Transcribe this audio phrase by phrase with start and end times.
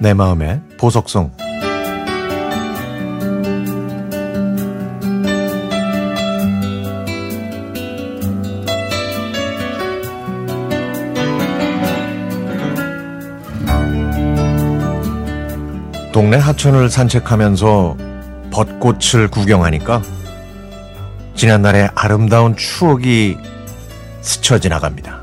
[0.00, 1.32] 내 마음의 보석성
[16.12, 17.96] 동네 하천을 산책하면서
[18.52, 20.02] 벚꽃을 구경하니까
[21.34, 23.36] 지난날의 아름다운 추억이
[24.20, 25.22] 스쳐 지나갑니다.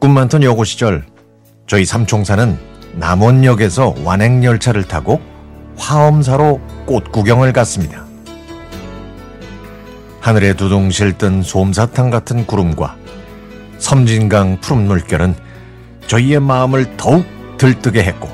[0.00, 1.09] 꿈 많던 여고 시절
[1.70, 2.58] 저희 삼총사는
[2.96, 5.20] 남원역에서 완행열차를 타고
[5.76, 8.06] 화엄사로 꽃 구경을 갔습니다.
[10.18, 12.96] 하늘에 두둥실 뜬 솜사탕 같은 구름과
[13.78, 15.36] 섬진강 푸른 물결은
[16.08, 17.24] 저희의 마음을 더욱
[17.56, 18.28] 들뜨게 했고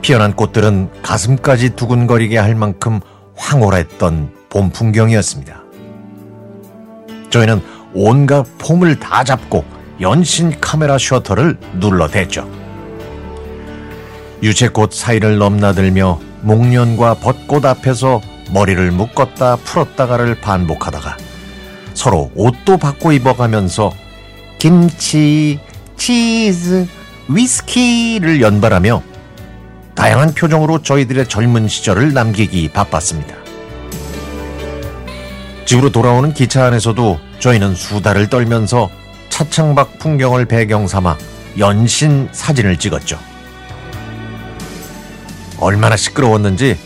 [0.00, 3.00] 피어난 꽃들은 가슴까지 두근거리게 할 만큼
[3.36, 5.62] 황홀했던 봄 풍경이었습니다.
[7.28, 7.60] 저희는
[7.92, 12.48] 온갖 폼을 다 잡고 연신 카메라 셔터를 눌러댔죠.
[14.42, 21.16] 유채꽃 사이를 넘나들며 목련과 벚꽃 앞에서 머리를 묶었다 풀었다가를 반복하다가
[21.94, 23.92] 서로 옷도 바꿔 입어가면서
[24.58, 25.60] 김치,
[25.96, 26.86] 치즈,
[27.28, 29.02] 위스키를 연발하며
[29.94, 33.36] 다양한 표정으로 저희들의 젊은 시절을 남기기 바빴습니다.
[35.64, 38.90] 집으로 돌아오는 기차 안에서도 저희는 수다를 떨면서
[39.42, 41.18] 차창밖 풍경을 배경 삼아
[41.58, 43.18] 연신 사진을 찍었죠.
[45.58, 46.78] 얼마나 시끄러웠는지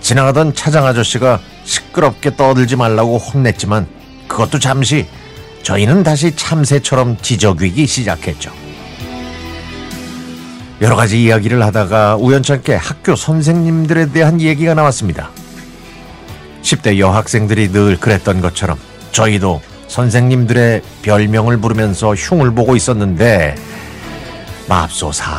[0.00, 3.86] 지나가던 차장 아저씨가 시끄럽게 떠들지 말라고 혼냈지만
[4.26, 5.06] 그것도 잠시
[5.62, 8.52] 저희는 다시 참새처럼 지저귀기 시작했죠.
[10.80, 15.30] 여러 가지 이야기를 하다가 우연찮게 학교 선생님들에 대한 얘기가 나왔습니다.
[16.62, 18.78] 10대 여학생들이 늘 그랬던 것처럼
[19.12, 23.54] 저희도 선생님들의 별명을 부르면서 흉을 보고 있었는데
[24.68, 25.30] 맙소사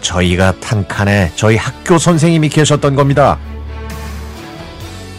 [0.00, 3.38] 저희가 탄 칸에 저희 학교 선생님이 계셨던 겁니다.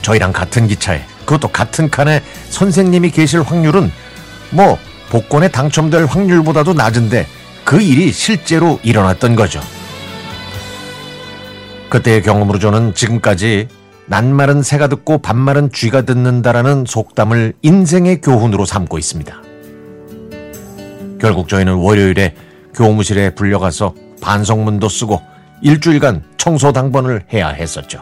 [0.02, 3.92] 저희랑 같은 기차에 그것도 같은 칸에 선생님이 계실 확률은
[4.50, 4.78] 뭐
[5.10, 7.28] 복권에 당첨될 확률보다도 낮은데
[7.64, 9.62] 그 일이 실제로 일어났던 거죠.
[11.90, 13.68] 그때의 경험으로 저는 지금까지
[14.08, 19.42] 낱말은 새가 듣고 반말은 쥐가 듣는다라는 속담을 인생의 교훈으로 삼고 있습니다.
[21.20, 22.36] 결국 저희는 월요일에
[22.74, 25.22] 교무실에 불려가서 반성문도 쓰고
[25.62, 28.02] 일주일간 청소 당번을 해야 했었죠.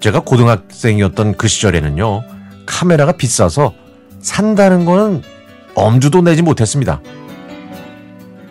[0.00, 2.24] 제가 고등학생이었던 그 시절에는요,
[2.66, 3.72] 카메라가 비싸서
[4.20, 5.22] 산다는 거는
[5.74, 7.00] 엄두도 내지 못했습니다.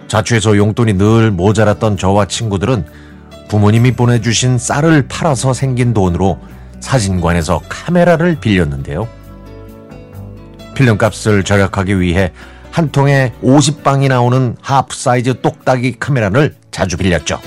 [0.08, 2.86] 자취해서 용돈이 늘 모자랐던 저와 친구들은
[3.54, 6.40] 부모님이 보내주신 쌀을 팔아서 생긴 돈으로
[6.80, 9.08] 사진관에서 카메라를 빌렸는데요.
[10.74, 12.32] 필름값을 절약하기 위해
[12.72, 17.40] 한 통에 50방이 나오는 하프 사이즈 똑딱이 카메라를 자주 빌렸죠.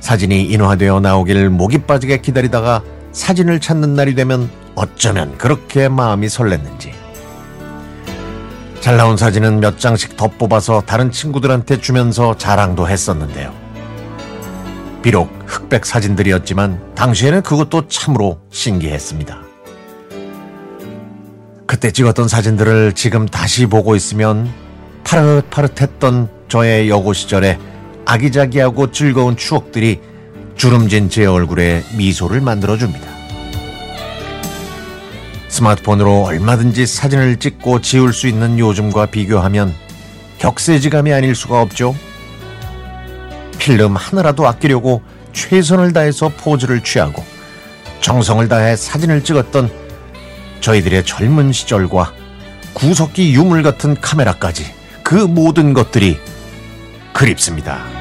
[0.00, 2.82] 사진이 인화되어 나오길 목이 빠지게 기다리다가
[3.12, 6.92] 사진을 찾는 날이 되면 어쩌면 그렇게 마음이 설렜는지.
[8.80, 13.65] 잘 나온 사진은 몇 장씩 더 뽑아서 다른 친구들한테 주면서 자랑도 했었는데요.
[15.06, 19.40] 비록 흑백 사진들이었지만 당시에는 그것도 참으로 신기했습니다.
[21.64, 24.52] 그때 찍었던 사진들을 지금 다시 보고 있으면
[25.04, 27.56] 파릇파릇했던 저의 여고 시절에
[28.04, 30.00] 아기자기하고 즐거운 추억들이
[30.56, 33.06] 주름진 제 얼굴에 미소를 만들어줍니다.
[35.46, 39.72] 스마트폰으로 얼마든지 사진을 찍고 지울 수 있는 요즘과 비교하면
[40.38, 41.94] 격세지감이 아닐 수가 없죠.
[43.66, 47.24] 필름 하나라도 아끼려고 최선을 다해서 포즈를 취하고
[48.00, 49.68] 정성을 다해 사진을 찍었던
[50.60, 52.12] 저희들의 젊은 시절과
[52.74, 54.72] 구석기 유물 같은 카메라까지
[55.02, 56.16] 그 모든 것들이
[57.12, 57.95] 그립습니다.